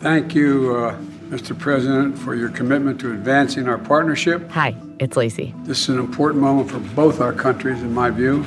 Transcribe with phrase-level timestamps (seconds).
[0.00, 0.96] Thank you, uh,
[1.28, 1.58] Mr.
[1.58, 4.48] President, for your commitment to advancing our partnership.
[4.52, 5.52] Hi, it's Laicie.
[5.64, 8.46] This is an important moment for both our countries, in my view,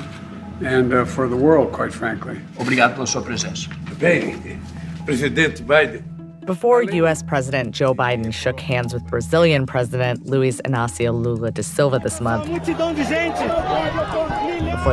[0.64, 2.40] and uh, for the world, quite frankly.
[2.58, 3.68] Obrigado pela sua presença.
[4.00, 4.62] Bem,
[5.06, 6.04] Presidente Biden.
[6.46, 7.22] Before U.S.
[7.22, 12.48] President Joe Biden shook hands with Brazilian President Luiz Inácio Lula da Silva this month,
[12.48, 12.66] before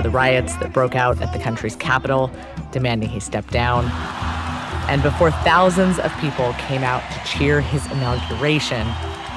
[0.03, 2.31] the riots that broke out at the country's capital,
[2.73, 3.85] demanding he step down,
[4.89, 8.87] and before thousands of people came out to cheer his inauguration,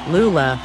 [0.08, 0.60] Lula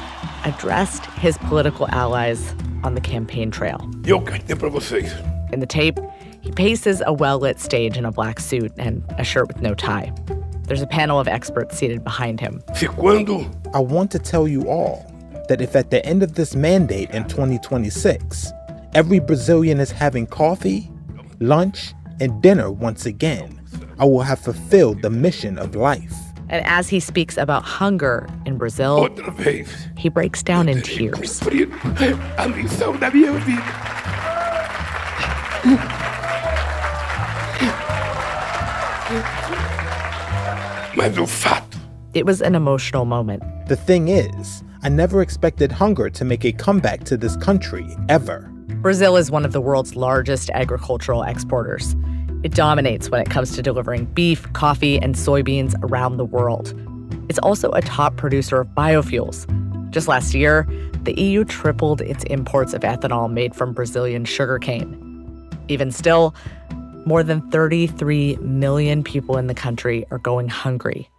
[0.45, 3.79] addressed his political allies on the campaign trail.
[4.07, 5.13] Eu cantei para vocês.
[5.53, 5.99] In the tape,
[6.41, 9.75] he paces a well lit stage in a black suit and a shirt with no
[9.75, 10.13] tie.
[10.69, 12.63] There's a panel of experts seated behind him.
[13.75, 15.05] I want to tell you all
[15.49, 18.53] that if at the end of this mandate in 2026,
[18.95, 20.91] every Brazilian is having coffee,
[21.41, 23.61] lunch, and dinner once again,
[23.99, 26.15] I will have fulfilled the mission of life.
[26.49, 29.09] And as he speaks about hunger in Brazil,
[29.97, 31.41] he breaks down in tears.
[31.41, 33.63] cumprido a missão da minha vida.
[40.97, 41.77] Mas o um fato
[42.15, 43.43] It was an emotional moment.
[43.67, 48.51] The thing is, I never expected hunger to make a comeback to this country, ever.
[48.81, 51.95] Brazil is one of the world's largest agricultural exporters.
[52.47, 56.81] It dominates when it comes to delivering beef, coffee, and soybeans around the world.
[57.29, 59.51] It's also a top producer of biofuels.
[59.91, 60.65] Just last year,
[61.03, 65.51] the EU tripled its imports of ethanol made from Brazilian sugarcane.
[65.67, 66.37] Even still,
[67.05, 71.11] more than 33 million people in the country are going hungry.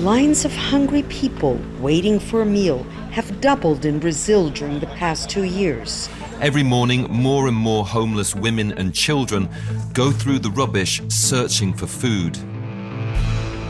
[0.00, 5.30] Lines of hungry people waiting for a meal have doubled in Brazil during the past
[5.30, 6.10] two years.
[6.40, 9.48] Every morning, more and more homeless women and children
[9.92, 12.34] go through the rubbish searching for food.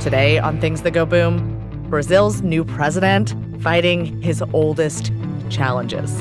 [0.02, 5.11] Today on Things That Go Boom, Brazil's new president fighting his oldest
[5.48, 6.20] challenges.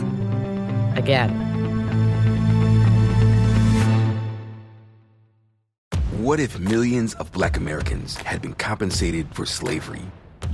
[0.95, 1.31] Again.
[6.19, 10.03] What if millions of black Americans had been compensated for slavery?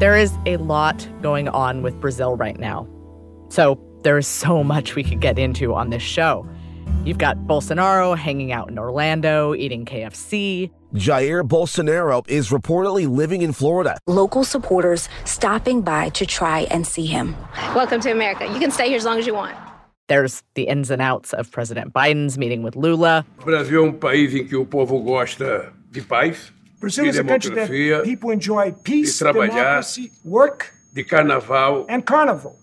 [0.00, 2.88] There is a lot going on with Brazil right now.
[3.50, 6.48] So there is so much we could get into on this show.
[7.04, 10.70] You've got Bolsonaro hanging out in Orlando, eating KFC.
[10.94, 13.98] Jair Bolsonaro is reportedly living in Florida.
[14.06, 17.36] Local supporters stopping by to try and see him.
[17.74, 18.46] Welcome to America.
[18.46, 19.54] You can stay here as long as you want.
[20.08, 23.26] There's the ins and outs of President Biden's meeting with Lula.
[23.42, 27.18] O Brasil é um país em que o povo gosta de paz, Brazil de is
[27.18, 27.54] a country
[27.90, 31.86] that people enjoy peace, de democracy, work, de carnaval.
[31.88, 32.58] and carnival.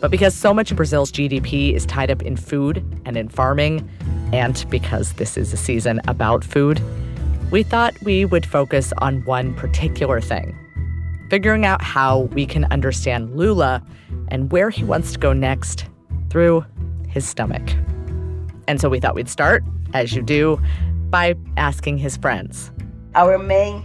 [0.00, 3.88] But because so much of Brazil's GDP is tied up in food and in farming,
[4.32, 6.82] and because this is a season about food,
[7.50, 10.58] we thought we would focus on one particular thing
[11.30, 13.82] figuring out how we can understand Lula
[14.28, 15.86] and where he wants to go next
[16.30, 16.64] through
[17.08, 17.62] his stomach.
[18.68, 19.64] And so we thought we'd start,
[19.94, 20.60] as you do,
[21.10, 22.70] by asking his friends.
[23.14, 23.84] Our main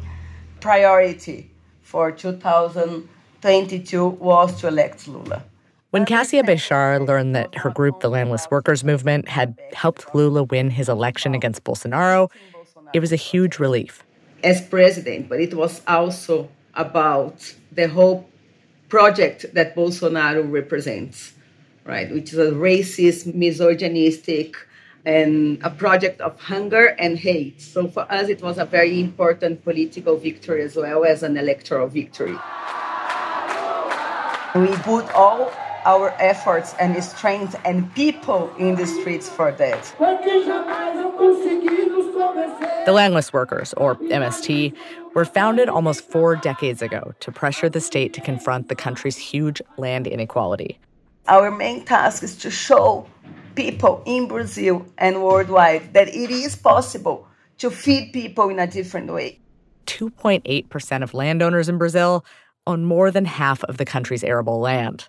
[0.60, 1.52] priority
[1.84, 5.44] for 2022 was to elect Lula.
[5.92, 10.72] When Cassia Bechar learned that her group, the Landless Workers Movement, had helped Lula win
[10.72, 12.32] his election against Bolsonaro,
[12.94, 14.04] it was a huge relief.
[14.44, 18.28] As president, but it was also about the whole
[18.88, 21.34] project that Bolsonaro represents,
[21.86, 22.12] right?
[22.12, 24.56] Which is a racist, misogynistic,
[25.10, 27.60] and a project of hunger and hate.
[27.60, 31.88] So for us, it was a very important political victory as well as an electoral
[31.88, 32.38] victory.
[34.56, 35.52] We put all
[35.86, 39.82] our efforts and strength and people in the streets for that.
[42.86, 44.76] The Landless Workers, or MST,
[45.16, 49.60] were founded almost four decades ago to pressure the state to confront the country's huge
[49.78, 50.78] land inequality.
[51.28, 53.08] Our main task is to show
[53.56, 59.12] people in Brazil and worldwide that it is possible to feed people in a different
[59.12, 59.40] way.
[59.86, 62.24] 2.8% of landowners in Brazil
[62.68, 65.08] own more than half of the country's arable land.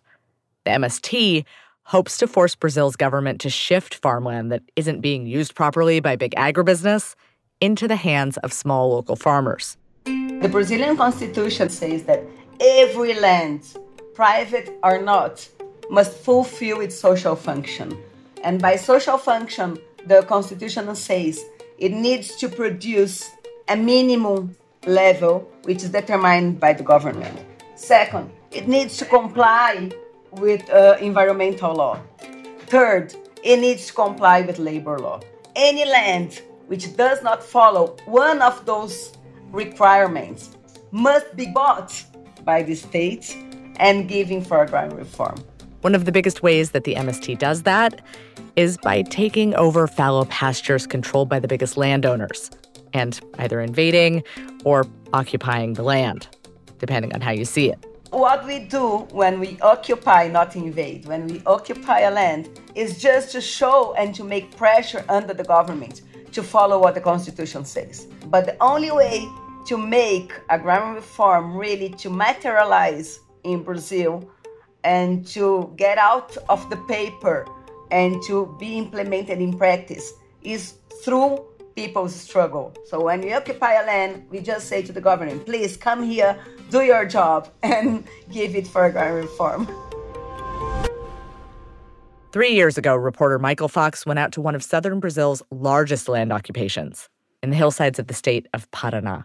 [0.64, 1.44] The MST
[1.84, 6.34] hopes to force Brazil's government to shift farmland that isn't being used properly by big
[6.37, 7.14] agribusiness
[7.60, 9.76] into the hands of small local farmers.
[10.04, 12.25] The Brazilian constitution says that
[12.60, 13.76] every land,
[14.14, 15.46] private or not,
[15.90, 17.98] must fulfill its social function.
[18.42, 21.44] And by social function, the Constitution says
[21.78, 23.31] it needs to produce
[23.69, 24.56] a minimum
[24.87, 27.38] level which is determined by the government.
[27.75, 29.90] Second, it needs to comply
[30.32, 32.00] with uh, environmental law.
[32.66, 35.20] Third, it needs to comply with labor law.
[35.56, 39.12] Any land which does not follow one of those
[39.50, 40.56] requirements
[40.92, 42.04] must be bought
[42.44, 43.37] by the state
[43.76, 45.37] and given for agrarian reform.
[45.81, 48.03] One of the biggest ways that the MST does that
[48.55, 52.50] is by taking over fallow pastures controlled by the biggest landowners
[52.93, 54.23] and either invading
[54.65, 56.29] or occupying the land,
[56.79, 57.79] depending on how you see it.
[58.11, 63.33] What we do when we occupy, not invade, when we occupy a land, is just
[63.33, 66.03] to show and to make pressure under the government
[66.33, 68.06] to follow what the Constitution says.
[68.26, 69.26] But the only way
[69.67, 74.31] to make agrarian reform really to materialize in Brazil
[74.85, 77.47] and to get out of the paper
[77.91, 80.12] and to be implemented in practice
[80.43, 80.75] is
[81.05, 81.44] through
[81.75, 82.75] people's struggle.
[82.87, 86.38] So when we occupy a land, we just say to the government, please come here,
[86.71, 89.69] do your job, and give it for agrarian reform.
[92.33, 96.33] Three years ago, reporter Michael Fox went out to one of southern Brazil's largest land
[96.33, 97.09] occupations
[97.43, 99.25] in the hillsides of the state of Paraná.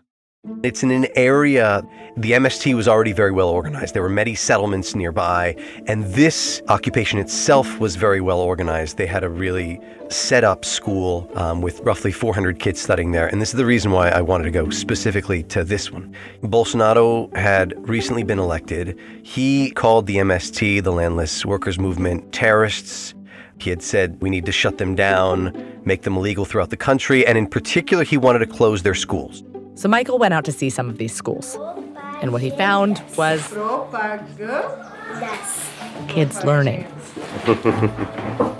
[0.61, 1.83] It's in an area,
[2.17, 3.93] the MST was already very well organized.
[3.93, 5.55] There were many settlements nearby,
[5.87, 8.97] and this occupation itself was very well organized.
[8.97, 13.41] They had a really set up school um, with roughly 400 kids studying there, and
[13.41, 16.15] this is the reason why I wanted to go specifically to this one.
[16.43, 18.99] Bolsonaro had recently been elected.
[19.23, 23.15] He called the MST, the Landless Workers Movement, terrorists.
[23.57, 27.25] He had said we need to shut them down, make them illegal throughout the country,
[27.25, 29.43] and in particular, he wanted to close their schools.
[29.75, 31.57] So Michael went out to see some of these schools.
[32.21, 33.41] And what he found was
[36.07, 36.87] kids learning.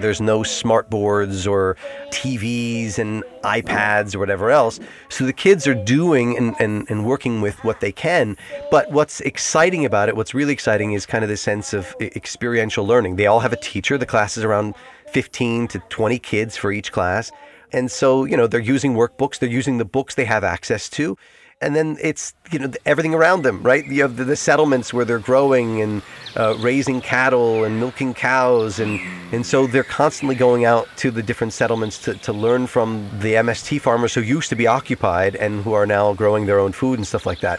[0.00, 1.76] There's no smart boards or
[2.10, 4.80] TVs and iPads or whatever else.
[5.10, 8.36] So the kids are doing and, and, and working with what they can.
[8.70, 12.86] But what's exciting about it, what's really exciting is kind of the sense of experiential
[12.86, 13.16] learning.
[13.16, 13.98] They all have a teacher.
[13.98, 14.74] The class is around
[15.08, 17.30] 15 to 20 kids for each class.
[17.72, 21.16] And so, you know, they're using workbooks, they're using the books they have access to.
[21.60, 23.84] And then it's, you know, everything around them, right?
[23.84, 26.02] You have the, the settlements where they're growing and
[26.36, 28.78] uh, raising cattle and milking cows.
[28.78, 29.00] And,
[29.32, 33.34] and so they're constantly going out to the different settlements to, to learn from the
[33.34, 36.96] MST farmers who used to be occupied and who are now growing their own food
[36.96, 37.58] and stuff like that.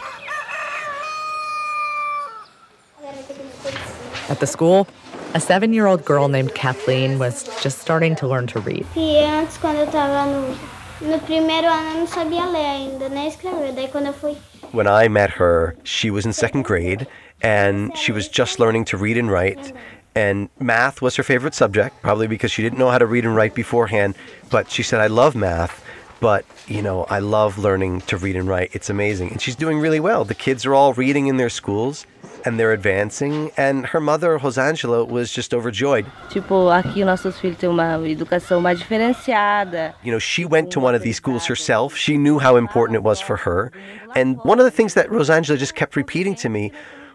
[4.30, 4.88] At the school,
[5.34, 8.86] a seven year old girl named Kathleen was just starting to learn to read.
[8.96, 13.28] E antes, quando eu estava no, no primeiro ano, eu não sabia ler ainda, nem
[13.28, 13.72] escrever.
[13.74, 14.38] Daí, quando eu fui.
[14.72, 17.08] When I met her, she was in second grade
[17.42, 19.74] and she was just learning to read and write.
[20.16, 23.36] And math was her favorite subject, probably because she didn't know how to read and
[23.36, 24.16] write beforehand.
[24.50, 25.84] But she said, I love math,
[26.20, 28.70] but you know, I love learning to read and write.
[28.74, 29.32] It's amazing.
[29.32, 30.26] And she's doing really well.
[30.26, 32.06] The kids are all reading in their schools
[32.46, 33.52] and they're advancing.
[33.58, 36.06] And her mother, Rosangela, was just overjoyed.
[36.30, 39.94] Tipo, aqui nossos filhos têm uma educação mais diferenciada.
[40.04, 41.98] You know, she went to one of these schools herself.
[41.98, 43.72] She knew how important it was for her.
[44.16, 46.72] And one of the things that Rosangela just kept repeating to me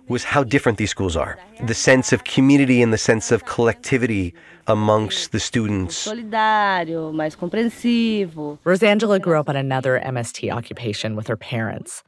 [0.08, 1.38] was how different these schools are.
[1.66, 4.34] The sense of community and the sense of collectivity
[4.66, 6.08] amongst the students.
[6.08, 7.36] Solidário, mais.
[7.36, 12.02] Rosangela grew up on another MST occupation with her parents,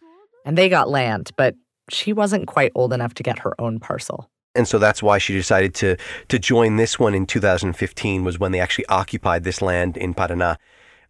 [0.45, 1.55] and they got land, but
[1.91, 4.29] she wasn't quite old enough to get her own parcel.
[4.55, 5.97] And so that's why she decided to
[6.29, 10.57] to join this one in 2015 was when they actually occupied this land in Paraná.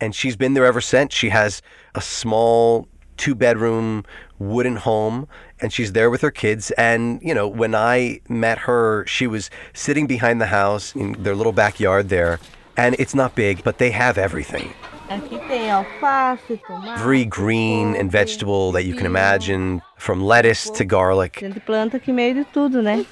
[0.01, 1.15] And she's been there ever since.
[1.15, 1.63] She has
[1.95, 4.05] a small two bedroom
[4.39, 5.29] wooden home
[5.61, 9.51] and she's there with her kids and you know when i met her she was
[9.73, 12.39] sitting behind the house in their little backyard there
[12.77, 14.73] and it's not big but they have everything
[15.09, 16.99] Aqui tem alface, tomate.
[16.99, 22.13] very green and vegetable that you can imagine from lettuce to garlic Gente planta aqui
[22.13, 23.07] meio de tudo, né?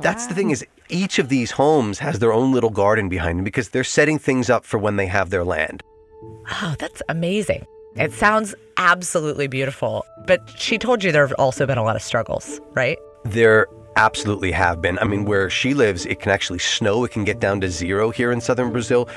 [0.00, 3.44] that's the thing is each of these homes has their own little garden behind them
[3.44, 5.82] because they're setting things up for when they have their land
[6.62, 7.66] Oh, that's amazing.
[7.96, 10.04] It sounds absolutely beautiful.
[10.26, 12.98] But she told you there have also been a lot of struggles, right?
[13.24, 14.98] there absolutely have been.
[14.98, 17.04] I mean, where she lives, it can actually snow.
[17.04, 19.08] It can get down to zero here in southern Brazil.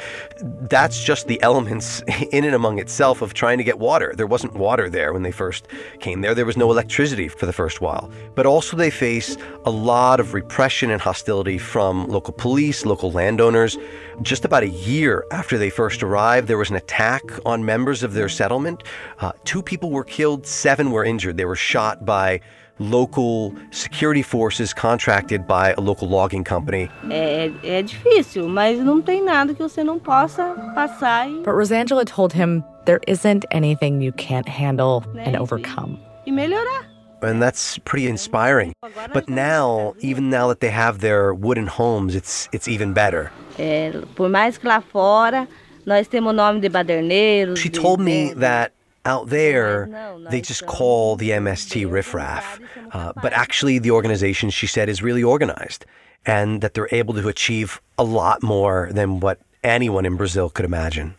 [0.42, 4.14] That's just the elements in and among itself of trying to get water.
[4.16, 5.68] There wasn't water there when they first
[6.00, 6.36] came there.
[6.36, 8.12] There was no electricity for the first while.
[8.36, 13.78] But also, they face a lot of repression and hostility from local police, local landowners.
[14.22, 18.14] Just about a year after they first arrived, there was an attack on members of
[18.14, 18.84] their settlement.
[19.20, 21.38] Uh, two people were killed, seven were injured.
[21.38, 22.42] They were shot by
[22.80, 26.90] local security forces contracted by a local logging company.
[27.10, 32.34] É, é difícil, mas não tem nada que você não possa passar But Rosangela told
[32.34, 36.00] him there isn't anything you can't handle and overcome.
[36.26, 36.86] e melhorar.
[37.24, 38.74] And that's pretty inspiring.
[39.12, 43.32] But now, even now that they have their wooden homes, it's it's even better.
[43.58, 45.48] É, por mais que lá fora
[45.84, 47.60] nós temos nome de baderneiros.
[47.60, 48.72] She told me that
[49.08, 49.90] out there
[50.30, 52.60] they just call the MST riffraff,
[52.92, 55.86] uh, but actually the organization she said is really organized,
[56.26, 60.66] and that they're able to achieve a lot more than what anyone in Brazil could
[60.66, 61.16] imagine.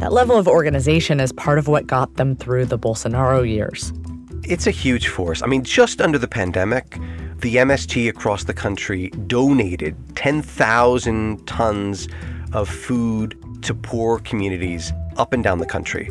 [0.00, 3.92] That level of organization is part of what got them through the Bolsonaro years.
[4.42, 5.40] It's a huge force.
[5.40, 6.98] I mean, just under the pandemic,
[7.38, 12.08] the MST across the country donated 10,000 tons
[12.52, 16.10] of food to poor communities up and down the country.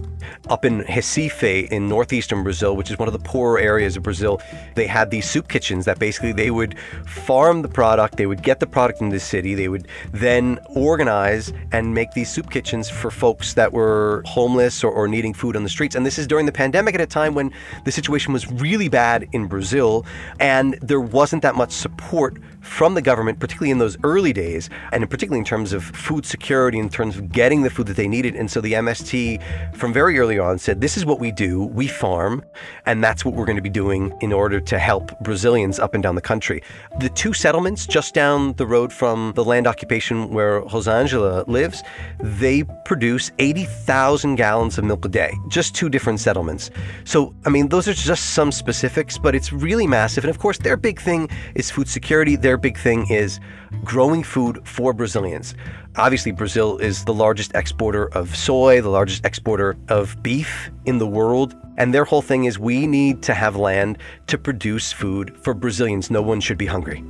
[0.49, 4.41] Up in Recife in northeastern Brazil, which is one of the poorer areas of Brazil,
[4.75, 8.59] they had these soup kitchens that basically they would farm the product, they would get
[8.59, 13.11] the product into the city, they would then organize and make these soup kitchens for
[13.11, 15.95] folks that were homeless or, or needing food on the streets.
[15.95, 17.51] And this is during the pandemic at a time when
[17.85, 20.05] the situation was really bad in Brazil
[20.39, 25.07] and there wasn't that much support from the government, particularly in those early days, and
[25.09, 28.35] particularly in terms of food security, in terms of getting the food that they needed.
[28.35, 29.41] And so the MST,
[29.75, 31.63] from very early on, said, This is what we do.
[31.65, 32.43] We farm,
[32.85, 36.01] and that's what we're going to be doing in order to help Brazilians up and
[36.01, 36.63] down the country.
[36.99, 41.83] The two settlements just down the road from the land occupation where Rosangela lives,
[42.19, 46.71] they produce 80,000 gallons of milk a day, just two different settlements.
[47.03, 50.23] So, I mean, those are just some specifics, but it's really massive.
[50.23, 52.35] And of course, their big thing is food security.
[52.57, 53.39] Big thing is
[53.83, 55.55] growing food for Brazilians.
[55.95, 61.07] Obviously, Brazil is the largest exporter of soy, the largest exporter of beef in the
[61.07, 61.55] world.
[61.77, 66.09] And their whole thing is we need to have land to produce food for Brazilians.
[66.09, 67.03] No one should be hungry.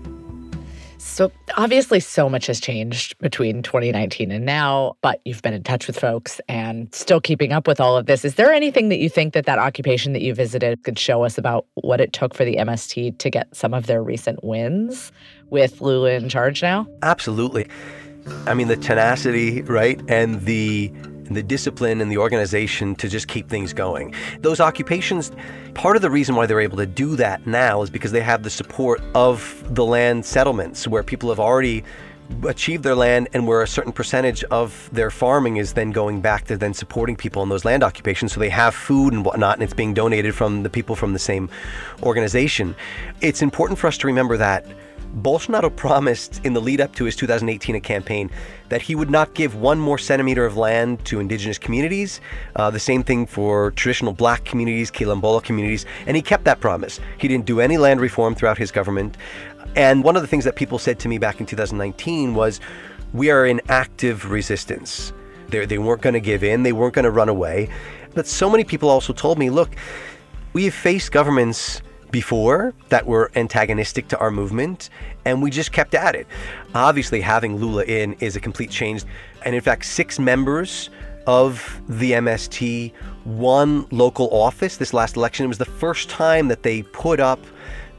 [1.06, 5.86] So obviously, so much has changed between 2019 and now, but you've been in touch
[5.86, 8.26] with folks and still keeping up with all of this.
[8.26, 11.38] Is there anything that you think that that occupation that you visited could show us
[11.38, 15.12] about what it took for the MST to get some of their recent wins
[15.52, 16.88] with Lula in charge now?
[17.04, 17.68] Absolutely.
[18.48, 20.02] I mean, the tenacity, right?
[20.08, 20.92] And the
[21.34, 24.14] the discipline and the organization to just keep things going.
[24.42, 25.32] Those occupations,
[25.74, 28.44] part of the reason why they're able to do that now is because they have
[28.44, 31.84] the support of the land settlements where people have already
[32.48, 36.46] achieved their land and where a certain percentage of their farming is then going back
[36.46, 39.64] to then supporting people in those land occupations so they have food and whatnot and
[39.64, 41.50] it's being donated from the people from the same
[42.02, 42.76] organization
[43.22, 44.66] it's important for us to remember that
[45.22, 48.32] Bolsonaro promised in the lead up to his 2018 campaign
[48.70, 52.20] that he would not give one more centimeter of land to indigenous communities.
[52.56, 57.00] Uh, the same thing for traditional black communities, Quilombola communities, and he kept that promise.
[57.20, 59.18] He didn't do any land reform throughout his government.
[59.76, 62.60] And one of the things that people said to me back in 2019 was,
[63.14, 65.14] We are in active resistance.
[65.50, 67.70] They're, they weren't going to give in, they weren't going to run away.
[68.16, 69.76] But so many people also told me, Look,
[70.54, 71.82] we have faced governments
[72.14, 74.92] before that were antagonistic to our movement,
[75.26, 76.28] and we just kept at it.
[76.76, 79.04] Obviously, having Lula in is a complete change.
[79.44, 80.92] And in fact, six members
[81.26, 82.94] of the MST
[83.26, 85.46] won local office this last election.
[85.46, 87.40] It was the first time that they put up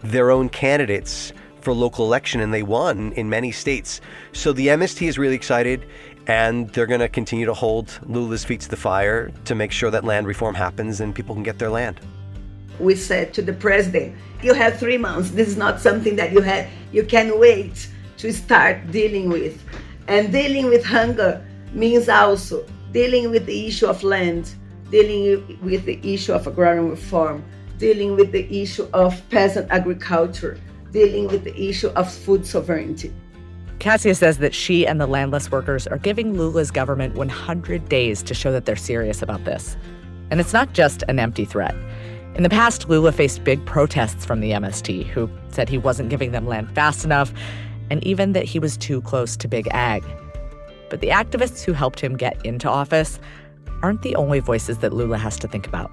[0.05, 4.01] their own candidates for local election, and they won in many states.
[4.33, 5.87] So the MST is really excited.
[6.27, 9.91] And they're going to continue to hold Lula's feet to the fire to make sure
[9.91, 12.01] that land reform happens and people can get their land
[12.81, 15.31] we said to the president, "You have three months.
[15.31, 16.67] This is not something that you have.
[16.93, 17.89] You can wait
[18.19, 19.63] to start dealing with,
[20.09, 24.55] and dealing with hunger means also dealing with the issue of land,
[24.91, 27.43] dealing with the issue of agrarian reform,
[27.79, 30.57] dealing with the issue of peasant agriculture,
[30.93, 33.13] dealing with the issue of food sovereignty."
[33.81, 38.33] Cassia says that she and the landless workers are giving Lula's government 100 days to
[38.33, 39.77] show that they're serious about this.
[40.31, 41.75] And it's not just an empty threat.
[42.35, 46.33] In the past, Lula faced big protests from the MST, who said he wasn't giving
[46.33, 47.33] them land fast enough,
[47.91, 50.05] and even that he was too close to Big Ag.
[50.91, 53.21] But the activists who helped him get into office
[53.85, 55.93] aren't the only voices that Lula has to think about.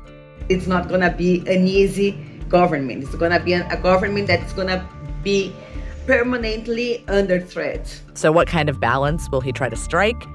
[0.50, 2.14] It's not going to be an easy
[2.50, 3.04] government.
[3.04, 4.84] It's going to be a government that's going to
[5.22, 5.54] be
[6.08, 8.02] permanently under threat.
[8.16, 10.26] So, what kind of balance will he try to strike?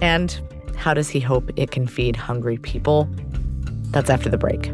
[0.00, 0.40] And
[0.76, 3.08] how does he hope it can feed hungry people?
[3.90, 4.70] That's after the break.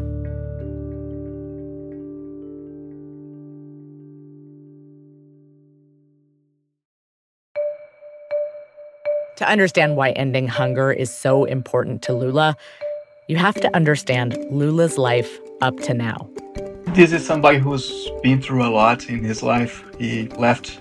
[9.41, 12.55] To understand why ending hunger is so important to Lula,
[13.27, 16.29] you have to understand Lula's life up to now.
[16.89, 19.83] This is somebody who's been through a lot in his life.
[19.97, 20.79] He left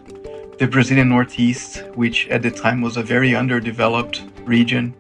[0.59, 4.93] the Brazilian Northeast, which at the time was a very underdeveloped region,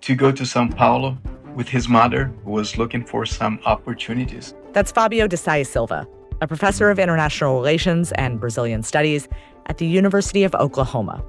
[0.00, 1.18] to go to Sao Paulo
[1.54, 4.54] with his mother, who was looking for some opportunities.
[4.72, 6.06] That's Fabio de Sais Silva,
[6.40, 9.28] a professor of international relations and Brazilian studies
[9.66, 11.22] at the University of Oklahoma,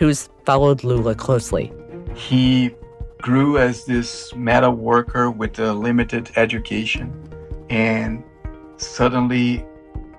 [0.00, 1.70] who's followed Lula closely.
[2.14, 2.74] He
[3.18, 7.12] grew as this metal worker with a limited education
[7.68, 8.24] and
[8.78, 9.62] suddenly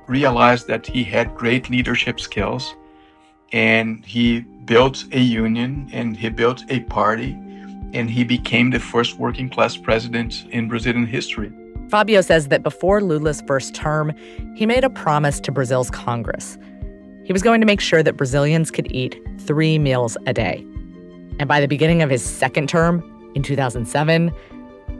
[0.08, 2.76] realized that he had great leadership skills
[3.52, 7.32] and he built a union and he built a party
[7.94, 11.52] and he became the first working class president in Brazilian history.
[11.90, 14.14] Fabio says that before Lula's first term,
[14.56, 16.60] he made a promise to Brazil's Congress.
[17.32, 20.68] He was going to make sure that Brazilians could eat three meals a day.
[21.40, 23.02] And by the beginning of his second term,
[23.36, 24.34] in 2007,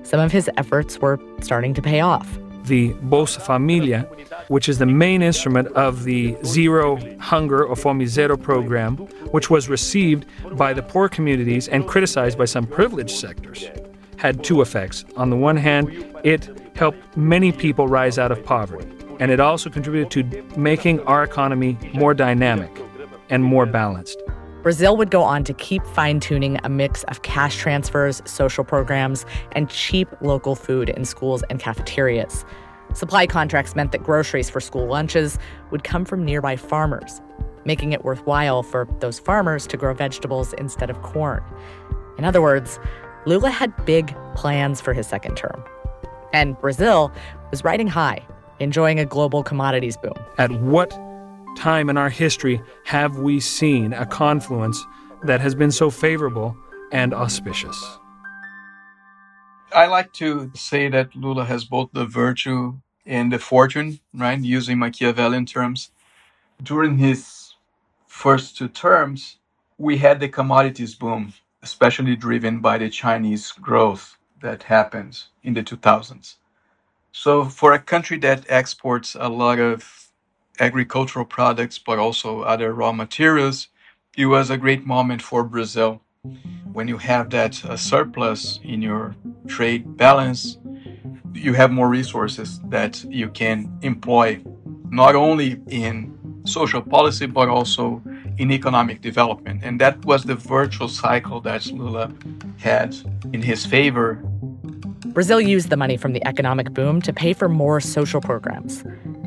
[0.04, 4.04] some of his efforts were starting to pay off the Bolsa Familia,
[4.48, 8.96] which is the main instrument of the Zero Hunger or Fome Zero program,
[9.32, 13.70] which was received by the poor communities and criticized by some privileged sectors,
[14.16, 15.04] had two effects.
[15.18, 15.90] On the one hand,
[16.24, 16.48] it
[16.78, 18.88] helped many people rise out of poverty,
[19.22, 22.82] and it also contributed to making our economy more dynamic
[23.30, 24.22] and more balanced.
[24.64, 29.26] Brazil would go on to keep fine tuning a mix of cash transfers, social programs,
[29.52, 32.44] and cheap local food in schools and cafeterias.
[32.94, 35.38] Supply contracts meant that groceries for school lunches
[35.70, 37.22] would come from nearby farmers,
[37.64, 41.44] making it worthwhile for those farmers to grow vegetables instead of corn.
[42.18, 42.80] In other words,
[43.28, 45.64] Lula had big plans for his second term.
[46.34, 47.12] And Brazil
[47.52, 48.26] was riding high,
[48.62, 50.14] enjoying a global commodities boom.
[50.38, 50.92] At what
[51.58, 54.86] time in our history have we seen a confluence
[55.24, 56.56] that has been so favorable
[56.92, 57.78] and auspicious?
[59.74, 64.40] I like to say that Lula has both the virtue and the fortune, right?
[64.40, 65.92] Using Machiavellian terms.
[66.62, 67.56] During his
[68.08, 69.38] first two terms,
[69.78, 71.34] we had the commodities boom,
[71.64, 76.36] especially driven by the Chinese growth that happened in the 2000s.
[77.14, 80.10] So, for a country that exports a lot of
[80.60, 83.68] agricultural products, but also other raw materials,
[84.16, 86.02] it was a great moment for Brazil.
[86.72, 89.16] When you have that uh, surplus in your
[89.48, 90.58] trade balance,
[91.34, 94.42] you have more resources that you can employ,
[94.90, 98.02] not only in social policy, but also
[98.38, 99.62] in economic development.
[99.64, 102.12] And that was the virtuous cycle that Lula
[102.58, 102.96] had
[103.34, 104.24] in his favor.
[105.14, 108.82] Brazil used the money from the economic boom to pay for more social programs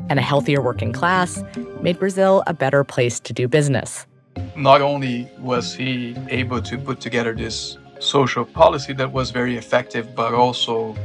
[0.09, 1.43] and a healthier working class
[1.79, 4.07] made Brazil a better place to do business.
[4.55, 10.15] Not only was he able to put together this social policy that was very effective,
[10.15, 10.95] but also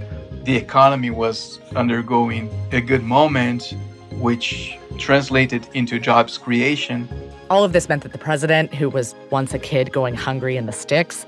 [0.45, 3.75] the economy was undergoing a good moment,
[4.13, 7.07] which translated into jobs creation.
[7.51, 10.65] All of this meant that the president, who was once a kid going hungry in
[10.65, 11.27] the sticks,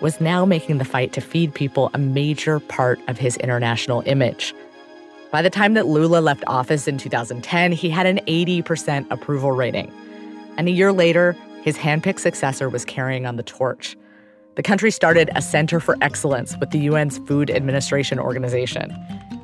[0.00, 4.54] was now making the fight to feed people a major part of his international image.
[5.30, 9.92] By the time that Lula left office in 2010, he had an 80% approval rating.
[10.56, 13.96] And a year later, his handpicked successor was carrying on the torch.
[14.56, 18.96] The country started a Center for Excellence with the UN's Food Administration Organization.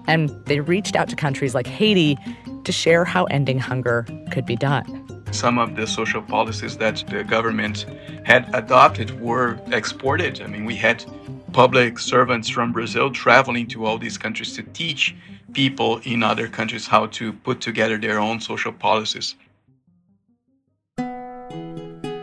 [0.09, 2.19] And they reached out to countries like Haiti
[2.65, 5.06] to share how ending hunger could be done.
[5.33, 7.87] Some of the social policies that the government
[8.25, 10.41] had adopted were exported.
[10.41, 11.05] I mean, we had
[11.53, 15.15] public servants from Brazil traveling to all these countries to teach
[15.53, 19.35] people in other countries how to put together their own social policies.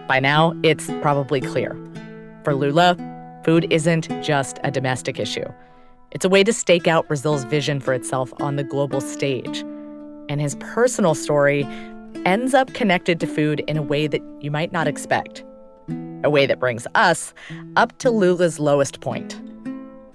[0.07, 1.75] By now, it's probably clear.
[2.43, 2.97] For Lula,
[3.43, 5.45] food isn't just a domestic issue.
[6.11, 9.63] It's a way to stake out Brazil's vision for itself on the global stage.
[10.29, 11.67] And his personal story
[12.25, 15.43] ends up connected to food in a way that you might not expect.
[16.23, 17.33] A way that brings us
[17.75, 19.39] up to Lula's lowest point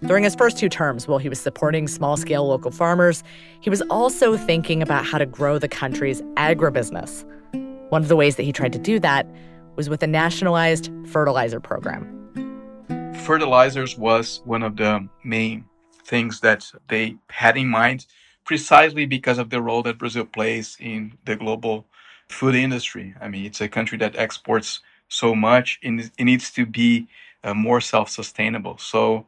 [0.07, 3.25] during his first two terms, while he was supporting small scale local farmers,
[3.61, 7.25] he was also thinking about how to grow the country's agribusiness.
[7.91, 9.27] One of the ways that he tried to do that
[9.75, 12.15] was with a nationalized fertilizer program.
[13.25, 15.65] Fertilizers was one of the main
[16.05, 18.07] things that they had in mind
[18.45, 21.87] precisely because of the role that Brazil plays in the global
[22.29, 23.15] food industry.
[23.21, 27.09] I mean, it's a country that exports so much and it needs to be
[27.45, 28.79] uh, more self sustainable.
[28.79, 29.27] So,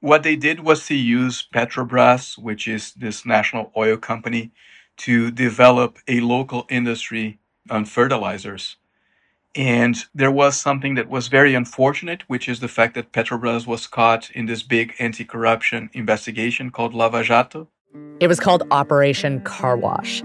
[0.00, 4.50] what they did was to use Petrobras, which is this national oil company,
[4.96, 7.38] to develop a local industry
[7.70, 8.76] on fertilizers.
[9.54, 13.86] And there was something that was very unfortunate, which is the fact that Petrobras was
[13.86, 17.68] caught in this big anti corruption investigation called Lava Jato.
[18.18, 20.22] It was called Operation Car Wash.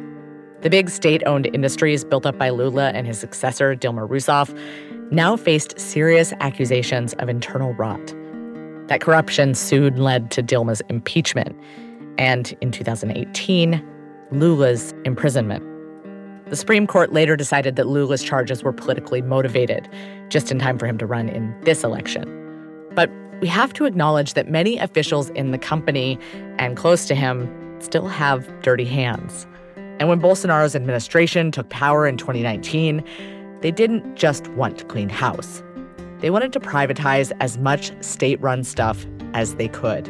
[0.62, 4.58] The big state owned industries built up by Lula and his successor, Dilma Rousseff,
[5.12, 8.16] now faced serious accusations of internal rot.
[8.88, 11.56] That corruption soon led to Dilma's impeachment,
[12.18, 13.86] and in 2018,
[14.32, 15.64] Lula's imprisonment.
[16.50, 19.88] The Supreme Court later decided that Lula's charges were politically motivated,
[20.30, 22.26] just in time for him to run in this election.
[22.96, 26.18] But we have to acknowledge that many officials in the company
[26.58, 29.46] and close to him still have dirty hands.
[30.00, 33.04] And when Bolsonaro's administration took power in 2019,
[33.62, 35.64] they didn't just want to clean house.
[36.20, 40.08] They wanted to privatize as much state run stuff as they could,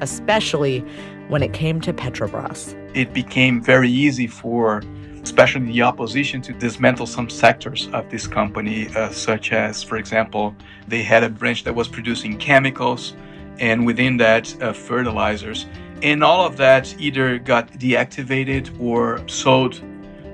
[0.00, 0.80] especially
[1.28, 2.74] when it came to Petrobras.
[2.94, 4.82] It became very easy for
[5.22, 10.54] especially the opposition to dismantle some sectors of this company, uh, such as, for example,
[10.86, 13.12] they had a branch that was producing chemicals,
[13.58, 15.66] and within that, uh, fertilizers.
[16.02, 19.80] And all of that either got deactivated or sold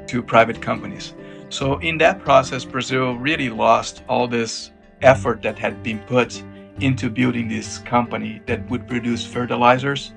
[0.08, 1.14] to private companies.
[1.48, 4.70] So, in that process, Brazil really lost all this
[5.02, 6.42] effort that had been put
[6.80, 10.12] into building this company that would produce fertilizers.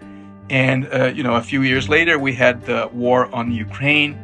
[0.49, 4.17] And, uh, you know, a few years later, we had the war on Ukraine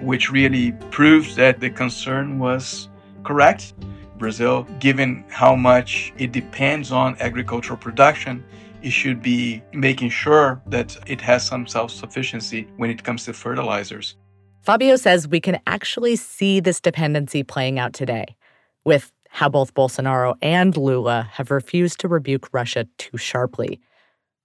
[0.00, 2.88] which really proved that the concern was
[3.24, 3.74] correct.
[4.18, 8.44] Brazil, given how much it depends on agricultural production,
[8.86, 13.32] it should be making sure that it has some self sufficiency when it comes to
[13.32, 14.14] fertilizers.
[14.62, 18.36] Fabio says we can actually see this dependency playing out today
[18.84, 23.80] with how both Bolsonaro and Lula have refused to rebuke Russia too sharply.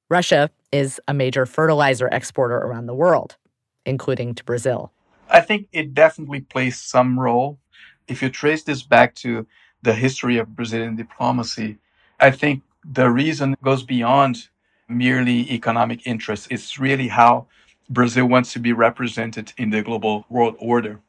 [0.10, 3.38] Russia is a major fertilizer exporter around the world,
[3.86, 4.92] including to Brazil.
[5.30, 7.60] I think it definitely plays some role.
[8.08, 9.46] If you trace this back to
[9.84, 11.78] the history of Brazilian diplomacy,
[12.20, 14.50] I think the reason goes beyond
[14.88, 16.48] merely economic interests.
[16.50, 17.48] It's really how
[17.90, 21.00] Brazil wants to be represented in the global world order.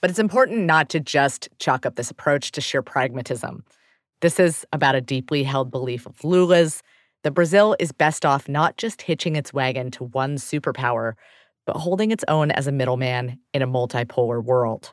[0.00, 3.64] But it's important not to just chalk up this approach to sheer pragmatism.
[4.20, 6.82] This is about a deeply held belief of Lula's
[7.22, 11.14] that Brazil is best off not just hitching its wagon to one superpower,
[11.64, 14.92] but holding its own as a middleman in a multipolar world.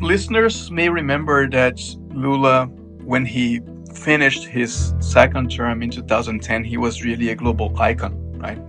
[0.00, 1.80] Listeners may remember that
[2.14, 2.70] Lula,
[3.10, 3.60] when he
[3.92, 8.60] finished his second term in 2010, he was really a global icon, right?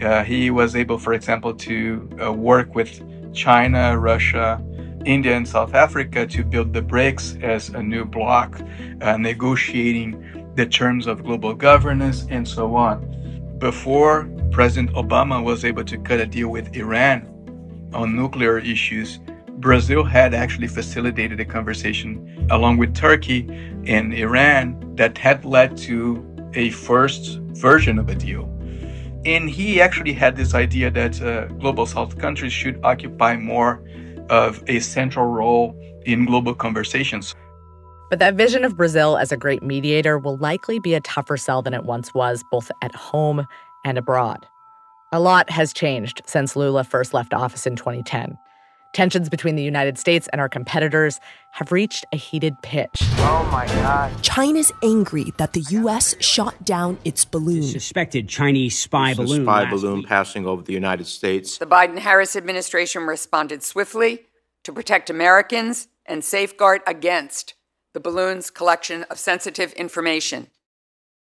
[0.00, 3.02] Uh, he was able, for example, to uh, work with
[3.34, 4.62] China, Russia,
[5.04, 8.60] India, and South Africa to build the BRICS as a new bloc,
[9.00, 12.96] uh, negotiating the terms of global governance and so on.
[13.58, 17.26] Before President Obama was able to cut a deal with Iran
[17.92, 19.18] on nuclear issues,
[19.60, 23.46] Brazil had actually facilitated a conversation along with Turkey
[23.86, 28.44] and Iran that had led to a first version of a deal.
[29.24, 33.82] And he actually had this idea that uh, global south countries should occupy more
[34.30, 37.34] of a central role in global conversations.
[38.10, 41.62] But that vision of Brazil as a great mediator will likely be a tougher sell
[41.62, 43.46] than it once was, both at home
[43.84, 44.46] and abroad.
[45.12, 48.38] A lot has changed since Lula first left office in 2010.
[48.94, 51.20] Tensions between the United States and our competitors
[51.52, 52.88] have reached a heated pitch.
[53.18, 54.22] Oh my God.
[54.22, 56.16] China's angry that the U.S.
[56.20, 57.62] shot down its balloon.
[57.62, 59.44] Suspected Chinese spy It's a balloon.
[59.44, 60.06] spy balloon week.
[60.06, 61.58] passing over the United States.
[61.58, 64.24] The Biden Harris administration responded swiftly
[64.64, 67.54] to protect Americans and safeguard against
[67.94, 70.48] the balloon's collection of sensitive information.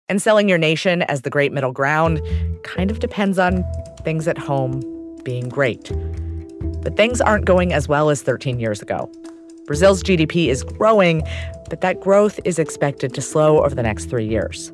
[0.09, 2.23] And selling your nation as the great middle ground
[2.63, 3.65] kind of depends on
[4.03, 4.83] things at home
[5.25, 5.91] being great.
[6.87, 9.11] But things aren't going as well as 13 years ago.
[9.67, 11.25] Brazil's GDP is growing,
[11.69, 14.71] but that growth is expected to slow over the next three years.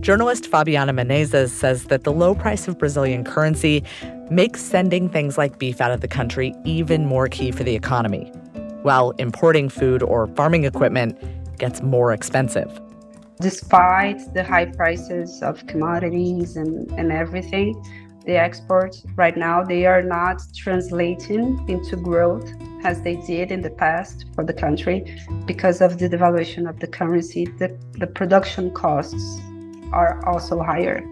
[0.00, 3.84] Journalist Fabiana Menezes says that the low price of Brazilian currency
[4.32, 8.24] makes sending things like beef out of the country even more key for the economy,
[8.82, 11.16] while importing food or farming equipment
[11.58, 12.80] gets more expensive.
[13.40, 17.80] Despite the high prices of commodities and, and everything,
[18.26, 22.50] the exports right now they are not translating into growth
[22.84, 26.86] as they did in the past for the country because of the devaluation of the
[26.86, 27.46] currency.
[27.58, 29.40] The, the production costs
[29.92, 31.02] are also higher.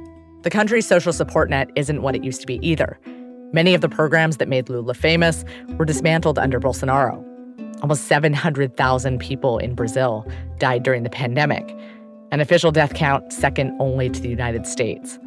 [0.43, 2.99] The country's social support net isn't what it used to be either.
[3.53, 5.45] Many of the programs that made Lula famous
[5.77, 7.23] were dismantled under Bolsonaro.
[7.83, 10.27] Almost 700,000 people in Brazil
[10.59, 11.77] died during the pandemic,
[12.31, 15.19] an official death count second only to the United States.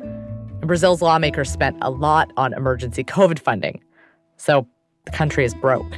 [0.59, 3.81] And Brazil's lawmakers spent a lot on emergency COVID funding.
[4.37, 4.67] So
[5.05, 5.89] the country is broke,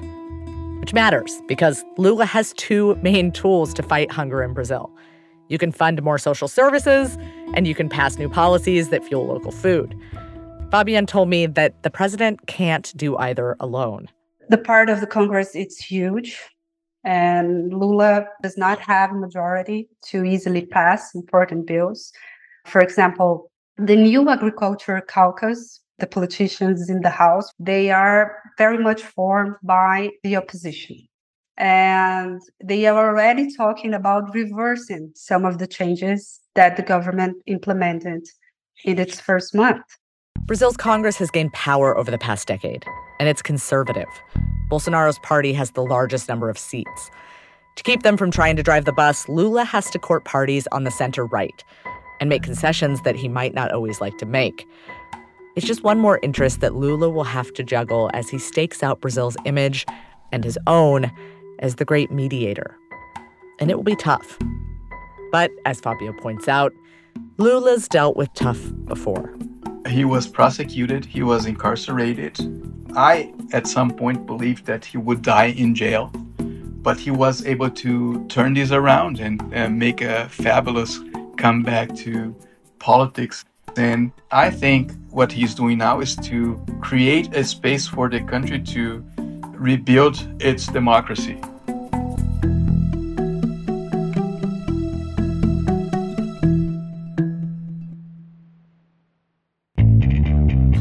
[0.79, 4.91] which matters because Lula has two main tools to fight hunger in Brazil.
[5.49, 7.17] You can fund more social services,
[7.53, 9.95] and you can pass new policies that fuel local food.
[10.69, 14.09] Fabienne told me that the president can't do either alone
[14.49, 16.39] the part of the Congress it's huge,
[17.03, 22.11] and Lula does not have a majority to easily pass important bills.
[22.65, 29.03] For example, the new agriculture caucus, the politicians in the House, they are very much
[29.03, 31.07] formed by the opposition.
[31.57, 38.27] And they are already talking about reversing some of the changes that the government implemented
[38.83, 39.83] in its first month.
[40.41, 42.85] Brazil's Congress has gained power over the past decade,
[43.19, 44.07] and it's conservative.
[44.69, 47.09] Bolsonaro's party has the largest number of seats.
[47.75, 50.83] To keep them from trying to drive the bus, Lula has to court parties on
[50.83, 51.63] the center right
[52.19, 54.67] and make concessions that he might not always like to make.
[55.55, 59.01] It's just one more interest that Lula will have to juggle as he stakes out
[59.01, 59.85] Brazil's image
[60.31, 61.11] and his own
[61.59, 62.77] as the great mediator.
[63.59, 64.37] And it will be tough.
[65.31, 66.73] But as Fabio points out,
[67.37, 69.35] Lula's dealt with tough before.
[69.87, 72.37] He was prosecuted, he was incarcerated.
[72.95, 77.69] I, at some point, believed that he would die in jail, but he was able
[77.69, 80.99] to turn this around and uh, make a fabulous
[81.37, 82.35] comeback to
[82.79, 83.45] politics.
[83.75, 88.59] And I think what he's doing now is to create a space for the country
[88.59, 89.05] to
[89.53, 91.39] rebuild its democracy.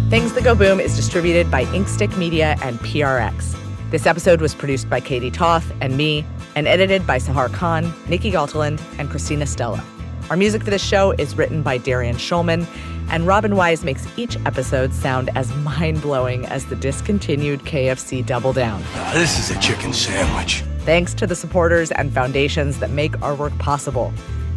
[0.09, 3.55] Things That Go Boom is distributed by Inkstick Media and PRX.
[3.91, 8.31] This episode was produced by Katie Toth and me, and edited by Sahar Khan, Nikki
[8.31, 9.85] Galtaland, and Christina Stella.
[10.29, 12.67] Our music for this show is written by Darian Schulman,
[13.11, 18.53] and Robin Wise makes each episode sound as mind blowing as the discontinued KFC Double
[18.53, 18.83] Down.
[18.95, 20.65] Now, this is a chicken sandwich.
[20.81, 24.13] Thanks to the supporters and foundations that make our work possible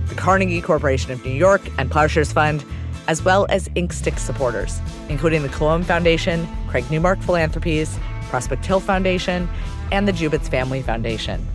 [0.08, 2.66] the Carnegie Corporation of New York and Plowshares Fund
[3.08, 9.48] as well as Inkstick supporters, including the Colombe Foundation, Craig Newmark Philanthropies, Prospect Hill Foundation,
[9.92, 11.48] and the Jubitz Family Foundation.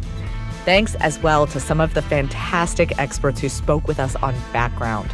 [0.65, 5.11] Thanks as well to some of the fantastic experts who spoke with us on background.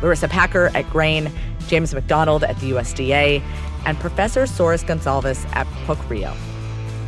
[0.00, 1.30] Larissa Packer at Grain,
[1.66, 3.42] James McDonald at the USDA,
[3.84, 6.32] and Professor Soros Gonçalves at PUC-Rio.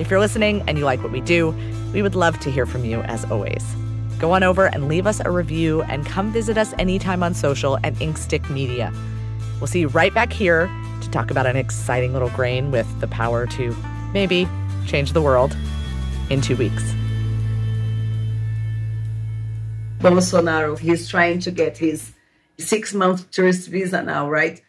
[0.01, 1.55] If you're listening and you like what we do,
[1.93, 3.65] we would love to hear from you as always.
[4.19, 7.79] Go on over and leave us a review and come visit us anytime on social
[7.85, 8.93] at Inkstick Media.
[9.61, 10.67] We'll see you right back here
[11.01, 13.77] to talk about an exciting little grain with the power to
[14.13, 14.49] maybe
[14.85, 15.57] change the world
[16.29, 16.93] in two weeks.
[20.05, 22.13] Bolsonaro, he's trying to get his
[22.59, 24.63] six month tourist visa now, right?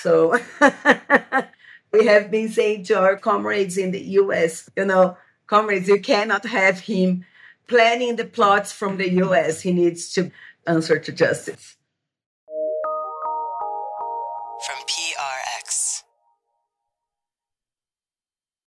[0.00, 0.36] So
[1.92, 5.16] we have been saying to our comrades in the US, you know,
[5.46, 7.24] comrades, you cannot have him
[7.68, 9.60] planning the plots from the US.
[9.60, 10.32] He needs to
[10.66, 11.76] answer to justice.